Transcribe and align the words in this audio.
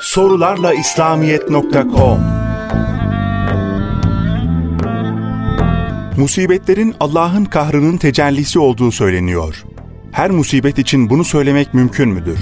sorularla 0.00 0.74
İslamiyet.com 0.74 2.20
Musibetlerin 6.16 6.94
Allah'ın 7.00 7.44
kahrının 7.44 7.96
tecellisi 7.96 8.58
olduğu 8.58 8.92
söyleniyor. 8.92 9.64
Her 10.12 10.30
musibet 10.30 10.78
için 10.78 11.10
bunu 11.10 11.24
söylemek 11.24 11.74
mümkün 11.74 12.08
müdür? 12.08 12.38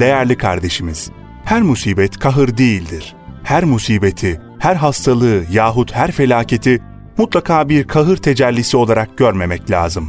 Değerli 0.00 0.36
kardeşimiz, 0.36 1.10
her 1.44 1.62
musibet 1.62 2.18
kahır 2.18 2.56
değildir. 2.56 3.16
Her 3.42 3.64
musibeti, 3.64 4.40
her 4.58 4.76
hastalığı 4.76 5.44
yahut 5.52 5.94
her 5.94 6.12
felaketi 6.12 6.89
mutlaka 7.20 7.68
bir 7.68 7.84
kahır 7.84 8.16
tecellisi 8.16 8.76
olarak 8.76 9.18
görmemek 9.18 9.70
lazım. 9.70 10.08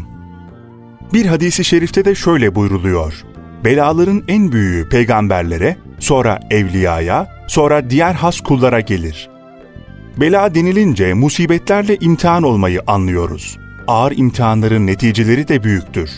Bir 1.13 1.25
hadisi 1.25 1.65
şerifte 1.65 2.05
de 2.05 2.15
şöyle 2.15 2.55
buyruluyor. 2.55 3.13
Belaların 3.65 4.23
en 4.27 4.51
büyüğü 4.51 4.89
peygamberlere, 4.89 5.77
sonra 5.99 6.39
evliyaya, 6.51 7.27
sonra 7.47 7.89
diğer 7.89 8.13
has 8.13 8.41
kullara 8.41 8.79
gelir. 8.79 9.29
Bela 10.17 10.55
denilince 10.55 11.13
musibetlerle 11.13 11.97
imtihan 12.01 12.43
olmayı 12.43 12.81
anlıyoruz. 12.87 13.57
Ağır 13.87 14.11
imtihanların 14.17 14.87
neticeleri 14.87 15.47
de 15.47 15.63
büyüktür. 15.63 16.09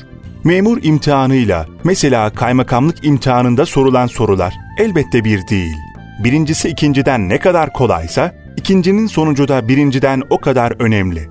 Memur 0.43 0.83
imtihanıyla, 0.83 1.65
mesela 1.83 2.29
kaymakamlık 2.29 3.05
imtihanında 3.05 3.65
sorulan 3.65 4.07
sorular 4.07 4.53
elbette 4.79 5.23
bir 5.23 5.47
değil. 5.47 5.77
Birincisi 6.23 6.69
ikinciden 6.69 7.29
ne 7.29 7.39
kadar 7.39 7.73
kolaysa, 7.73 8.42
ikincinin 8.63 9.07
sonucu 9.07 9.47
da 9.47 9.67
birinciden 9.67 10.21
o 10.29 10.37
kadar 10.37 10.73
önemli. 10.79 11.29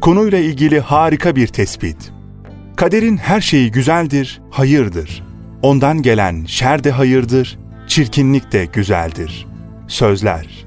Konuyla 0.00 0.38
ilgili 0.38 0.80
harika 0.80 1.36
bir 1.36 1.46
tespit. 1.46 2.12
Kaderin 2.76 3.16
her 3.16 3.40
şeyi 3.40 3.70
güzeldir, 3.70 4.40
hayırdır. 4.50 5.22
Ondan 5.62 6.02
gelen 6.02 6.44
şer 6.44 6.84
de 6.84 6.90
hayırdır, 6.90 7.58
çirkinlik 7.86 8.52
de 8.52 8.64
güzeldir. 8.64 9.46
Sözler 9.88 10.66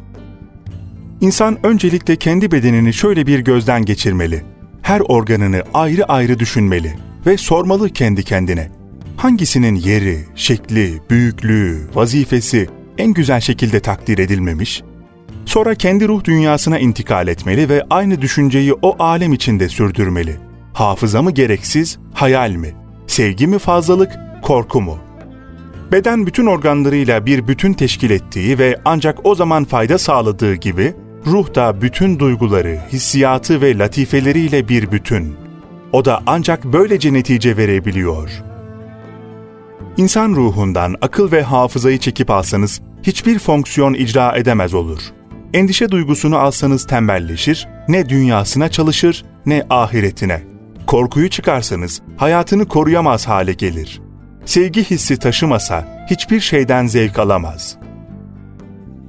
İnsan 1.21 1.65
öncelikle 1.65 2.15
kendi 2.15 2.51
bedenini 2.51 2.93
şöyle 2.93 3.27
bir 3.27 3.39
gözden 3.39 3.85
geçirmeli. 3.85 4.43
Her 4.81 4.99
organını 4.99 5.63
ayrı 5.73 6.05
ayrı 6.05 6.39
düşünmeli 6.39 6.95
ve 7.25 7.37
sormalı 7.37 7.89
kendi 7.89 8.23
kendine. 8.23 8.71
Hangisinin 9.17 9.75
yeri, 9.75 10.19
şekli, 10.35 11.01
büyüklüğü, 11.09 11.87
vazifesi 11.93 12.67
en 12.97 13.13
güzel 13.13 13.39
şekilde 13.39 13.79
takdir 13.79 14.17
edilmemiş? 14.17 14.83
Sonra 15.45 15.75
kendi 15.75 16.07
ruh 16.07 16.23
dünyasına 16.23 16.79
intikal 16.79 17.27
etmeli 17.27 17.69
ve 17.69 17.83
aynı 17.89 18.21
düşünceyi 18.21 18.73
o 18.81 19.03
alem 19.03 19.33
içinde 19.33 19.69
sürdürmeli. 19.69 20.35
Hafıza 20.73 21.21
mı 21.21 21.31
gereksiz, 21.31 21.99
hayal 22.13 22.51
mi? 22.51 22.73
Sevgi 23.07 23.47
mi 23.47 23.59
fazlalık, 23.59 24.11
korku 24.41 24.81
mu? 24.81 24.97
Beden 25.91 26.27
bütün 26.27 26.45
organlarıyla 26.45 27.25
bir 27.25 27.47
bütün 27.47 27.73
teşkil 27.73 28.09
ettiği 28.09 28.59
ve 28.59 28.79
ancak 28.85 29.25
o 29.25 29.35
zaman 29.35 29.65
fayda 29.65 29.97
sağladığı 29.97 30.55
gibi, 30.55 30.93
ruh 31.25 31.55
da 31.55 31.81
bütün 31.81 32.19
duyguları, 32.19 32.79
hissiyatı 32.91 33.61
ve 33.61 33.77
latifeleriyle 33.77 34.67
bir 34.69 34.91
bütün. 34.91 35.35
O 35.91 36.05
da 36.05 36.23
ancak 36.25 36.63
böylece 36.65 37.13
netice 37.13 37.57
verebiliyor. 37.57 38.29
İnsan 39.97 40.29
ruhundan 40.29 40.95
akıl 41.01 41.31
ve 41.31 41.43
hafızayı 41.43 41.97
çekip 41.97 42.31
alsanız 42.31 42.81
hiçbir 43.03 43.39
fonksiyon 43.39 43.93
icra 43.93 44.37
edemez 44.37 44.73
olur. 44.73 44.99
Endişe 45.53 45.89
duygusunu 45.89 46.37
alsanız 46.37 46.87
tembelleşir, 46.87 47.67
ne 47.87 48.09
dünyasına 48.09 48.69
çalışır 48.69 49.25
ne 49.45 49.63
ahiretine. 49.69 50.41
Korkuyu 50.87 51.29
çıkarsanız 51.29 52.01
hayatını 52.17 52.65
koruyamaz 52.67 53.27
hale 53.27 53.53
gelir. 53.53 54.01
Sevgi 54.45 54.83
hissi 54.83 55.17
taşımasa 55.17 56.05
hiçbir 56.09 56.39
şeyden 56.39 56.87
zevk 56.87 57.19
alamaz. 57.19 57.77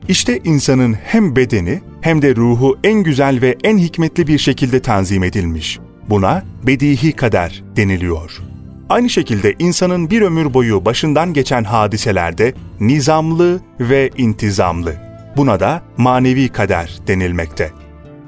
İşte 0.08 0.40
insanın 0.44 0.96
hem 1.04 1.36
bedeni 1.36 1.82
hem 2.00 2.22
de 2.22 2.36
ruhu 2.36 2.78
en 2.84 3.02
güzel 3.02 3.40
ve 3.42 3.56
en 3.64 3.78
hikmetli 3.78 4.26
bir 4.26 4.38
şekilde 4.38 4.82
tanzim 4.82 5.24
edilmiş. 5.24 5.78
Buna 6.10 6.42
bedihi 6.66 7.12
kader 7.12 7.62
deniliyor. 7.76 8.40
Aynı 8.88 9.10
şekilde 9.10 9.54
insanın 9.58 10.10
bir 10.10 10.22
ömür 10.22 10.54
boyu 10.54 10.84
başından 10.84 11.32
geçen 11.32 11.64
hadiselerde 11.64 12.54
nizamlı 12.80 13.60
ve 13.80 14.10
intizamlı. 14.16 15.13
Buna 15.36 15.60
da 15.60 15.82
manevi 15.96 16.48
kader 16.48 16.98
denilmekte. 17.06 17.70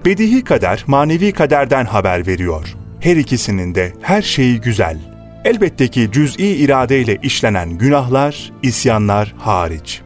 Bedihi 0.05 0.45
kader 0.45 0.85
manevi 0.87 1.33
kaderden 1.33 1.85
haber 1.85 2.27
veriyor. 2.27 2.75
Her 3.01 3.17
ikisinin 3.17 3.75
de 3.75 3.93
her 4.01 4.23
şeyi 4.23 4.61
güzel. 4.61 4.99
Elbette 5.45 5.89
ki 5.89 6.09
cüz'i 6.13 6.47
iradeyle 6.47 7.19
işlenen 7.23 7.71
günahlar, 7.79 8.53
isyanlar 8.63 9.35
hariç. 9.39 10.01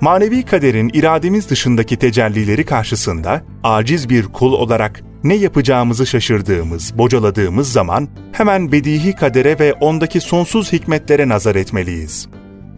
Manevi 0.00 0.42
kaderin 0.42 0.90
irademiz 0.94 1.50
dışındaki 1.50 1.96
tecellileri 1.96 2.64
karşısında 2.64 3.42
aciz 3.64 4.08
bir 4.08 4.24
kul 4.24 4.52
olarak 4.52 5.02
ne 5.24 5.34
yapacağımızı 5.34 6.06
şaşırdığımız, 6.06 6.98
bocaladığımız 6.98 7.72
zaman 7.72 8.08
hemen 8.32 8.72
bedihi 8.72 9.12
kadere 9.12 9.58
ve 9.58 9.72
ondaki 9.72 10.20
sonsuz 10.20 10.72
hikmetlere 10.72 11.28
nazar 11.28 11.54
etmeliyiz. 11.54 12.28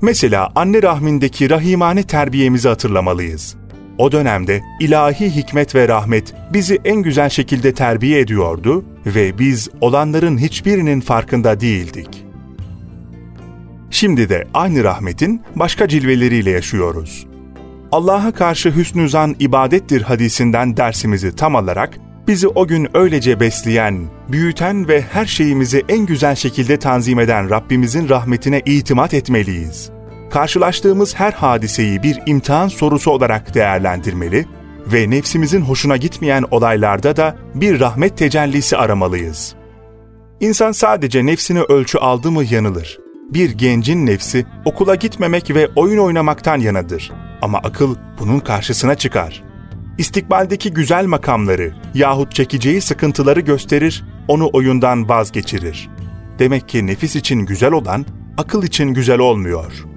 Mesela 0.05 0.53
anne 0.55 0.83
rahmindeki 0.83 1.51
rahimane 1.51 2.03
terbiyemizi 2.03 2.69
hatırlamalıyız. 2.69 3.57
O 3.99 4.13
dönemde 4.13 4.63
ilahi 4.81 5.37
hikmet 5.37 5.75
ve 5.75 5.89
rahmet 5.89 6.35
bizi 6.53 6.81
en 6.85 6.97
güzel 6.97 7.29
şekilde 7.29 7.75
terbiye 7.75 8.21
ediyordu 8.21 8.85
ve 9.07 9.39
biz 9.39 9.69
olanların 9.81 10.39
hiçbirinin 10.39 11.01
farkında 11.01 11.61
değildik. 11.61 12.25
Şimdi 13.91 14.29
de 14.29 14.45
aynı 14.55 14.85
rahmetin 14.85 15.43
başka 15.57 15.89
cilveleriyle 15.89 16.51
yaşıyoruz. 16.51 17.27
Allah'a 17.93 18.33
karşı 18.33 18.77
hüsnü 18.77 19.09
zan 19.09 19.37
ibadettir 19.39 20.03
hadisinden 20.03 20.77
dersimizi 20.77 21.37
tam 21.37 21.57
alarak 21.57 21.99
bizi 22.29 22.49
o 22.49 22.67
gün 22.67 22.89
öylece 22.95 23.41
besleyen, 23.41 24.07
büyüten 24.29 24.89
ve 24.89 25.03
her 25.03 25.27
şeyimizi 25.27 25.85
en 25.89 26.07
güzel 26.07 26.35
şekilde 26.35 26.79
tanzim 26.79 27.21
eden 27.21 27.51
Rabbimizin 27.51 28.09
rahmetine 28.09 28.63
itimat 28.67 29.15
etmeliyiz. 29.15 29.94
Karşılaştığımız 30.35 31.15
her 31.15 31.33
hadiseyi 31.33 32.03
bir 32.03 32.21
imtihan 32.27 32.69
sorusu 32.69 33.11
olarak 33.11 33.55
değerlendirmeli 33.55 34.47
ve 34.87 35.11
nefsimizin 35.11 35.61
hoşuna 35.61 35.97
gitmeyen 35.97 36.45
olaylarda 36.51 37.17
da 37.17 37.37
bir 37.55 37.81
rahmet 37.81 38.19
tecellisi 38.19 38.77
aramalıyız. 38.77 39.55
İnsan 40.41 40.73
sadece 40.73 41.27
nefsini 41.27 41.61
ölçü 41.61 41.99
aldı 41.99 42.31
mı 42.31 42.45
yanılır. 42.45 42.99
Bir 43.31 43.51
gencin 43.51 44.07
nefsi 44.07 44.47
okula 44.65 44.95
gitmemek 44.95 45.55
ve 45.55 45.69
oyun 45.77 45.99
oynamaktan 45.99 46.61
yanadır. 46.61 47.13
Ama 47.43 47.59
akıl 47.59 47.97
bunun 48.19 48.41
karşısına 48.41 48.95
çıkar 48.95 49.43
istikbaldeki 49.99 50.73
güzel 50.73 51.07
makamları 51.07 51.75
yahut 51.95 52.35
çekeceği 52.35 52.81
sıkıntıları 52.81 53.41
gösterir, 53.41 54.05
onu 54.29 54.51
oyundan 54.53 55.09
vazgeçirir. 55.09 55.91
Demek 56.39 56.69
ki 56.69 56.87
nefis 56.87 57.17
için 57.17 57.41
güzel 57.41 57.73
olan, 57.73 58.07
akıl 58.39 58.63
için 58.63 58.95
güzel 58.95 59.19
olmuyor. 59.19 59.94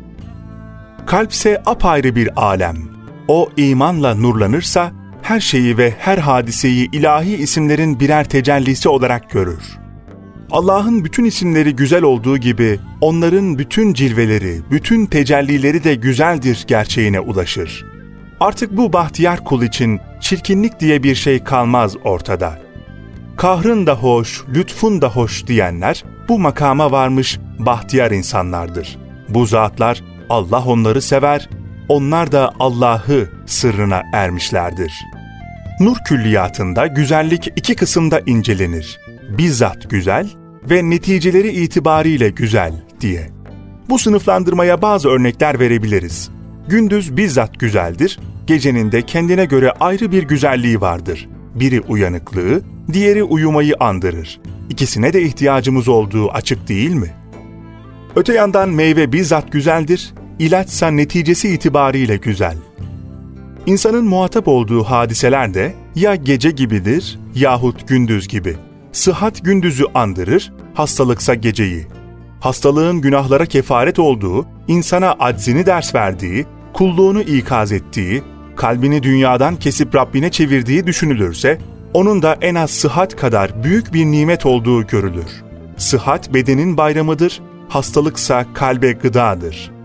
Kalpse 1.08 1.62
apayrı 1.66 2.16
bir 2.16 2.42
alem. 2.42 2.78
O 3.28 3.50
imanla 3.58 4.16
nurlanırsa, 4.16 4.92
her 5.22 5.40
şeyi 5.40 5.78
ve 5.78 5.94
her 6.00 6.18
hadiseyi 6.18 6.92
ilahi 6.92 7.36
isimlerin 7.36 8.00
birer 8.00 8.30
tecellisi 8.30 8.90
olarak 8.90 9.30
görür. 9.30 9.78
Allah'ın 10.52 11.06
bütün 11.06 11.26
isimleri 11.26 11.76
güzel 11.76 12.04
olduğu 12.04 12.38
gibi, 12.38 12.80
onların 13.02 13.58
bütün 13.58 13.94
cilveleri, 13.94 14.62
bütün 14.72 15.06
tecellileri 15.06 15.84
de 15.84 15.96
güzeldir 15.96 16.66
gerçeğine 16.68 17.20
ulaşır.'' 17.20 17.98
Artık 18.40 18.78
bu 18.78 18.94
bahtiyar 18.94 19.44
kul 19.44 19.62
için 19.62 20.00
çirkinlik 20.22 20.80
diye 20.80 21.04
bir 21.04 21.16
şey 21.16 21.44
kalmaz 21.44 21.96
ortada. 22.04 22.60
Kahrın 23.38 23.88
da 23.88 23.96
hoş, 23.96 24.44
lütfun 24.50 25.02
da 25.02 25.10
hoş 25.10 25.48
diyenler 25.48 26.04
bu 26.30 26.40
makama 26.40 26.92
varmış 26.92 27.40
bahtiyar 27.60 28.12
insanlardır. 28.12 28.98
Bu 29.30 29.46
zatlar 29.46 30.04
Allah 30.30 30.64
onları 30.66 31.02
sever, 31.02 31.50
onlar 31.90 32.32
da 32.32 32.54
Allah'ı 32.60 33.30
sırrına 33.46 34.04
ermişlerdir. 34.14 34.94
Nur 35.80 35.98
külliyatında 36.08 36.88
güzellik 36.88 37.48
iki 37.56 37.76
kısımda 37.76 38.22
incelenir. 38.26 39.00
Bizzat 39.38 39.90
güzel 39.90 40.30
ve 40.70 40.90
neticeleri 40.90 41.50
itibariyle 41.50 42.30
güzel 42.30 42.74
diye. 43.02 43.30
Bu 43.90 44.00
sınıflandırmaya 44.00 44.82
bazı 44.82 45.10
örnekler 45.10 45.60
verebiliriz. 45.60 46.30
Gündüz 46.68 47.18
bizzat 47.18 47.60
güzeldir, 47.60 48.20
gecenin 48.48 48.92
de 48.92 49.02
kendine 49.02 49.46
göre 49.46 49.72
ayrı 49.72 50.12
bir 50.12 50.24
güzelliği 50.24 50.82
vardır. 50.82 51.30
Biri 51.56 51.82
uyanıklığı, 51.82 52.62
diğeri 52.94 53.24
uyumayı 53.24 53.74
andırır. 53.80 54.40
İkisine 54.70 55.14
de 55.14 55.22
ihtiyacımız 55.22 55.88
olduğu 55.88 56.32
açık 56.32 56.68
değil 56.68 56.94
mi? 56.94 57.14
Öte 58.16 58.34
yandan 58.34 58.70
meyve 58.70 59.14
bizzat 59.14 59.52
güzeldir, 59.52 60.14
ilaçsa 60.40 60.88
neticesi 60.88 61.50
itibariyle 61.50 62.18
güzel. 62.18 62.58
İnsanın 63.66 64.06
muhatap 64.06 64.48
olduğu 64.48 64.84
hadiseler 64.84 65.54
de 65.54 65.74
ya 65.96 66.16
gece 66.16 66.52
gibidir 66.52 67.20
yahut 67.36 67.88
gündüz 67.88 68.28
gibi. 68.28 68.56
Sıhhat 68.92 69.44
gündüzü 69.44 69.84
andırır, 69.94 70.54
hastalıksa 70.74 71.34
geceyi. 71.34 71.88
Hastalığın 72.40 73.02
günahlara 73.02 73.46
kefaret 73.46 74.00
olduğu, 74.00 74.46
insana 74.68 75.12
aczini 75.20 75.66
ders 75.66 75.96
verdiği, 75.96 76.46
kulluğunu 76.74 77.22
ikaz 77.22 77.72
ettiği, 77.72 78.24
kalbini 78.56 79.04
dünyadan 79.04 79.56
kesip 79.56 79.96
Rabbine 79.96 80.32
çevirdiği 80.32 80.88
düşünülürse, 80.88 81.58
onun 81.94 82.22
da 82.22 82.38
en 82.42 82.56
az 82.56 82.72
sıhhat 82.72 83.16
kadar 83.16 83.64
büyük 83.64 83.94
bir 83.94 84.06
nimet 84.06 84.46
olduğu 84.46 84.88
görülür. 84.88 85.44
Sıhhat 85.78 86.34
bedenin 86.34 86.78
bayramıdır, 86.78 87.42
hastalıksa 87.70 88.46
kalbe 88.54 88.92
gıdadır. 88.92 89.77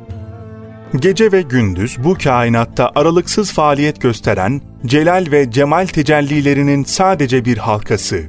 Gece 1.00 1.32
ve 1.32 1.42
gündüz 1.42 1.98
bu 2.04 2.14
kainatta 2.24 2.90
aralıksız 2.94 3.52
faaliyet 3.52 4.00
gösteren 4.00 4.60
celal 4.86 5.26
ve 5.32 5.50
cemal 5.50 5.86
tecellilerinin 5.86 6.84
sadece 6.84 7.44
bir 7.44 7.58
halkası. 7.58 8.22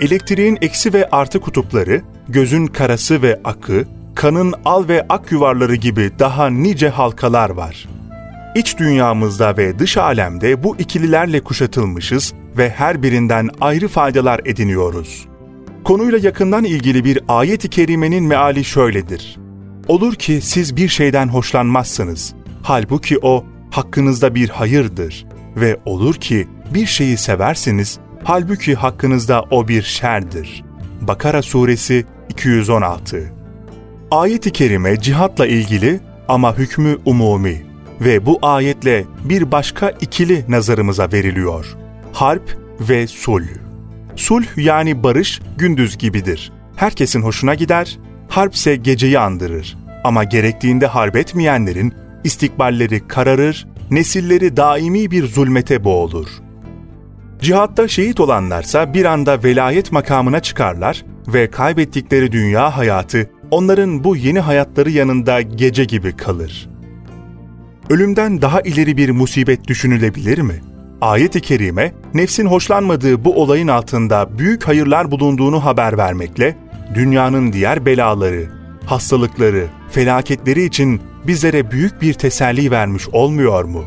Elektriğin 0.00 0.58
eksi 0.60 0.94
ve 0.94 1.08
artı 1.10 1.40
kutupları, 1.40 2.02
gözün 2.28 2.66
karası 2.66 3.22
ve 3.22 3.40
akı, 3.44 3.84
kanın 4.14 4.54
al 4.64 4.88
ve 4.88 5.06
ak 5.08 5.32
yuvarları 5.32 5.74
gibi 5.74 6.10
daha 6.18 6.50
nice 6.50 6.88
halkalar 6.88 7.50
var. 7.50 7.88
İç 8.54 8.78
dünyamızda 8.78 9.56
ve 9.56 9.78
dış 9.78 9.96
alemde 9.96 10.62
bu 10.64 10.76
ikililerle 10.76 11.40
kuşatılmışız 11.40 12.34
ve 12.58 12.70
her 12.70 13.02
birinden 13.02 13.48
ayrı 13.60 13.88
faydalar 13.88 14.40
ediniyoruz. 14.44 15.28
Konuyla 15.84 16.18
yakından 16.18 16.64
ilgili 16.64 17.04
bir 17.04 17.20
ayet-i 17.28 17.70
kerimenin 17.70 18.24
meali 18.24 18.64
şöyledir. 18.64 19.38
Olur 19.90 20.14
ki 20.14 20.40
siz 20.42 20.76
bir 20.76 20.88
şeyden 20.88 21.28
hoşlanmazsınız. 21.28 22.34
Halbuki 22.62 23.18
o 23.22 23.44
hakkınızda 23.70 24.34
bir 24.34 24.48
hayırdır. 24.48 25.26
Ve 25.56 25.80
olur 25.84 26.14
ki 26.14 26.48
bir 26.74 26.86
şeyi 26.86 27.16
seversiniz. 27.16 27.98
Halbuki 28.24 28.74
hakkınızda 28.74 29.42
o 29.50 29.68
bir 29.68 29.82
şerdir. 29.82 30.64
Bakara 31.00 31.42
Suresi 31.42 32.06
216 32.28 33.32
Ayet-i 34.10 34.50
kerime 34.50 35.00
cihatla 35.00 35.46
ilgili 35.46 36.00
ama 36.28 36.58
hükmü 36.58 36.98
umumi 37.04 37.62
ve 38.00 38.26
bu 38.26 38.38
ayetle 38.42 39.04
bir 39.24 39.52
başka 39.52 39.90
ikili 39.90 40.44
nazarımıza 40.48 41.12
veriliyor. 41.12 41.76
Harp 42.12 42.58
ve 42.80 43.06
sulh. 43.06 43.48
Sulh 44.16 44.46
yani 44.56 45.02
barış 45.02 45.40
gündüz 45.58 45.98
gibidir. 45.98 46.52
Herkesin 46.76 47.22
hoşuna 47.22 47.54
gider, 47.54 47.98
harpse 48.28 48.76
geceyi 48.76 49.18
andırır. 49.18 49.79
Ama 50.04 50.24
gerektiğinde 50.24 50.86
harp 50.86 51.16
etmeyenlerin 51.16 51.94
istikballeri 52.24 53.08
kararır, 53.08 53.66
nesilleri 53.90 54.56
daimi 54.56 55.10
bir 55.10 55.26
zulmete 55.26 55.84
boğulur. 55.84 56.28
Cihatta 57.40 57.88
şehit 57.88 58.20
olanlarsa 58.20 58.94
bir 58.94 59.04
anda 59.04 59.42
velayet 59.42 59.92
makamına 59.92 60.40
çıkarlar 60.40 61.04
ve 61.28 61.50
kaybettikleri 61.50 62.32
dünya 62.32 62.76
hayatı 62.76 63.30
onların 63.50 64.04
bu 64.04 64.16
yeni 64.16 64.40
hayatları 64.40 64.90
yanında 64.90 65.40
gece 65.40 65.84
gibi 65.84 66.16
kalır. 66.16 66.68
Ölümden 67.90 68.42
daha 68.42 68.60
ileri 68.60 68.96
bir 68.96 69.10
musibet 69.10 69.68
düşünülebilir 69.68 70.38
mi?'' 70.38 70.70
Ayet-i 71.00 71.40
kerime, 71.40 71.92
nefsin 72.14 72.46
hoşlanmadığı 72.46 73.24
bu 73.24 73.42
olayın 73.42 73.68
altında 73.68 74.38
büyük 74.38 74.68
hayırlar 74.68 75.10
bulunduğunu 75.10 75.64
haber 75.64 75.98
vermekle, 75.98 76.56
dünyanın 76.94 77.52
diğer 77.52 77.86
belaları, 77.86 78.59
hastalıkları, 78.90 79.66
felaketleri 79.90 80.64
için 80.64 81.00
bizlere 81.26 81.70
büyük 81.70 82.02
bir 82.02 82.14
teselli 82.14 82.70
vermiş 82.70 83.08
olmuyor 83.08 83.64
mu? 83.64 83.84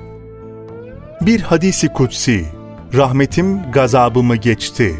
Bir 1.21 1.41
hadisi 1.41 1.87
kutsi, 1.87 2.45
rahmetim 2.93 3.71
gazabımı 3.71 4.35
geçti. 4.35 4.95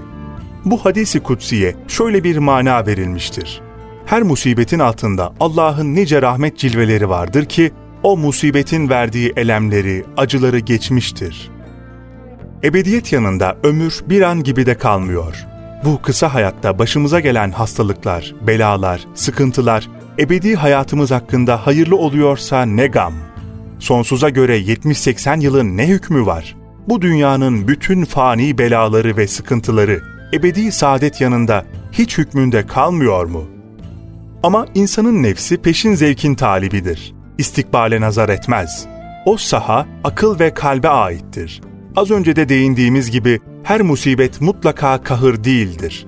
Bu 0.65 0.85
hadisi 0.85 1.19
kutsiye 1.19 1.75
şöyle 1.87 2.23
bir 2.23 2.37
mana 2.37 2.85
verilmiştir. 2.85 3.61
Her 4.05 4.23
musibetin 4.23 4.79
altında 4.79 5.33
Allah'ın 5.39 5.95
nice 5.95 6.21
rahmet 6.21 6.57
cilveleri 6.57 7.09
vardır 7.09 7.45
ki, 7.45 7.71
o 8.03 8.17
musibetin 8.17 8.89
verdiği 8.89 9.33
elemleri, 9.35 10.05
acıları 10.17 10.59
geçmiştir.'' 10.59 11.53
Ebediyet 12.63 13.13
yanında 13.13 13.57
ömür 13.63 13.99
bir 14.09 14.21
an 14.21 14.43
gibi 14.43 14.65
de 14.65 14.77
kalmıyor. 14.77 15.45
Bu 15.85 16.01
kısa 16.01 16.33
hayatta 16.33 16.79
başımıza 16.79 17.19
gelen 17.19 17.51
hastalıklar, 17.51 18.35
belalar, 18.47 19.07
sıkıntılar, 19.13 19.89
ebedi 20.19 20.55
hayatımız 20.55 21.11
hakkında 21.11 21.67
hayırlı 21.67 21.97
oluyorsa 21.97 22.65
ne 22.65 22.87
gam. 22.87 23.13
Sonsuza 23.79 24.29
göre 24.29 24.59
70-80 24.59 25.41
yılın 25.41 25.77
ne 25.77 25.87
hükmü 25.87 26.25
var? 26.25 26.55
Bu 26.89 27.01
dünyanın 27.01 27.67
bütün 27.67 28.05
fani 28.05 28.57
belaları 28.57 29.17
ve 29.17 29.27
sıkıntıları 29.27 30.01
ebedi 30.33 30.71
saadet 30.71 31.21
yanında 31.21 31.65
hiç 31.91 32.17
hükmünde 32.17 32.67
kalmıyor 32.67 33.25
mu? 33.25 33.43
Ama 34.43 34.67
insanın 34.75 35.23
nefsi 35.23 35.57
peşin 35.57 35.93
zevkin 35.95 36.35
talibidir. 36.35 37.13
İstikbale 37.37 38.01
nazar 38.01 38.29
etmez. 38.29 38.85
O 39.25 39.37
saha 39.37 39.87
akıl 40.03 40.39
ve 40.39 40.53
kalbe 40.53 40.89
aittir. 40.89 41.61
Az 41.95 42.11
önce 42.11 42.35
de 42.35 42.49
değindiğimiz 42.49 43.11
gibi 43.11 43.39
her 43.63 43.81
musibet 43.81 44.41
mutlaka 44.41 45.03
kahır 45.03 45.43
değildir. 45.43 46.05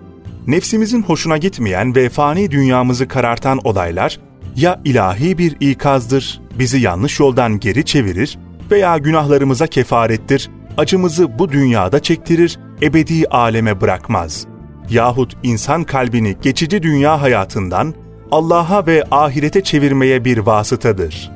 Nefsimizin 0.47 1.03
hoşuna 1.03 1.37
gitmeyen 1.37 1.95
ve 1.95 2.09
fani 2.09 2.51
dünyamızı 2.51 3.07
karartan 3.07 3.59
olaylar 3.63 4.19
ya 4.55 4.81
ilahi 4.85 5.37
bir 5.37 5.55
ikazdır, 5.59 6.41
bizi 6.59 6.79
yanlış 6.79 7.19
yoldan 7.19 7.59
geri 7.59 7.85
çevirir 7.85 8.37
veya 8.71 8.97
günahlarımıza 8.97 9.67
kefarettir, 9.67 10.49
acımızı 10.77 11.39
bu 11.39 11.51
dünyada 11.51 11.99
çektirir, 11.99 12.59
ebedi 12.81 13.27
aleme 13.27 13.81
bırakmaz. 13.81 14.47
Yahut 14.89 15.37
insan 15.43 15.83
kalbini 15.83 16.35
geçici 16.41 16.83
dünya 16.83 17.21
hayatından 17.21 17.93
Allah'a 18.31 18.87
ve 18.87 19.03
ahirete 19.11 19.63
çevirmeye 19.63 20.25
bir 20.25 20.37
vasıtadır.'' 20.37 21.35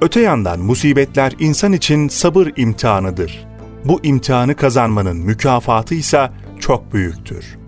Öte 0.00 0.20
yandan 0.20 0.60
musibetler 0.60 1.32
insan 1.38 1.72
için 1.72 2.08
sabır 2.08 2.48
imtihanıdır. 2.56 3.46
Bu 3.88 4.00
imtihanı 4.02 4.54
kazanmanın 4.54 5.16
mükafatı 5.16 5.94
ise 5.94 6.30
çok 6.60 6.92
büyüktür. 6.92 7.58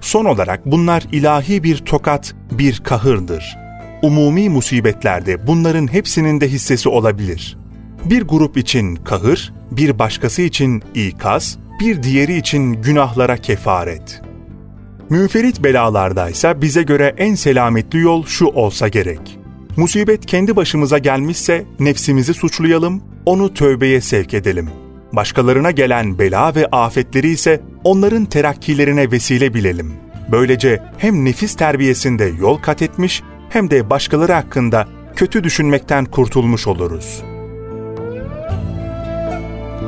Son 0.00 0.24
olarak 0.24 0.66
bunlar 0.66 1.04
ilahi 1.12 1.62
bir 1.62 1.76
tokat, 1.76 2.34
bir 2.50 2.80
kahırdır. 2.84 3.58
Umumi 4.02 4.48
musibetlerde 4.48 5.46
bunların 5.46 5.92
hepsinin 5.92 6.40
de 6.40 6.48
hissesi 6.48 6.88
olabilir. 6.88 7.58
Bir 8.04 8.22
grup 8.22 8.56
için 8.56 8.96
kahır, 8.96 9.54
bir 9.70 9.98
başkası 9.98 10.42
için 10.42 10.82
ikaz, 10.94 11.58
bir 11.80 12.02
diğeri 12.02 12.36
için 12.36 12.72
günahlara 12.72 13.36
kefaret. 13.36 14.22
Münferit 15.10 15.64
belalardaysa 15.64 16.62
bize 16.62 16.82
göre 16.82 17.14
en 17.18 17.34
selametli 17.34 17.98
yol 17.98 18.26
şu 18.26 18.46
olsa 18.46 18.88
gerek. 18.88 19.38
Musibet 19.76 20.26
kendi 20.26 20.56
başımıza 20.56 20.98
gelmişse 20.98 21.64
nefsimizi 21.80 22.34
suçlayalım, 22.34 23.02
onu 23.26 23.54
tövbeye 23.54 24.00
sevk 24.00 24.34
edelim. 24.34 24.70
Başkalarına 25.12 25.70
gelen 25.70 26.18
bela 26.18 26.54
ve 26.54 26.66
afetleri 26.66 27.28
ise 27.28 27.60
onların 27.84 28.24
terakkilerine 28.24 29.10
vesile 29.10 29.54
bilelim. 29.54 29.92
Böylece 30.30 30.82
hem 30.98 31.24
nefis 31.24 31.56
terbiyesinde 31.56 32.24
yol 32.40 32.58
kat 32.58 32.82
etmiş 32.82 33.22
hem 33.48 33.70
de 33.70 33.90
başkaları 33.90 34.32
hakkında 34.32 34.88
kötü 35.16 35.44
düşünmekten 35.44 36.04
kurtulmuş 36.04 36.66
oluruz. 36.66 37.22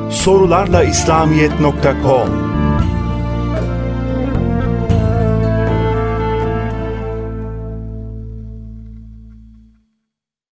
Sorularla 0.09 0.83
İslamiyet.com 0.83 2.54